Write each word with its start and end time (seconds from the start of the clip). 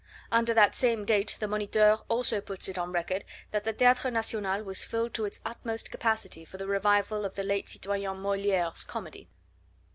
Under 0.31 0.51
that 0.55 0.73
same 0.73 1.05
date 1.05 1.37
the 1.39 1.47
Moniteur 1.47 1.99
also 2.09 2.41
puts 2.41 2.67
it 2.67 2.75
on 2.75 2.91
record 2.91 3.23
that 3.51 3.65
the 3.65 3.71
Theatre 3.71 4.09
National 4.09 4.63
was 4.63 4.83
filled 4.83 5.13
to 5.13 5.25
its 5.25 5.39
utmost 5.45 5.91
capacity 5.91 6.43
for 6.43 6.57
the 6.57 6.65
revival 6.65 7.23
of 7.23 7.35
the 7.35 7.43
late 7.43 7.69
citoyen 7.69 8.17
Moliere's 8.17 8.83
comedy. 8.83 9.29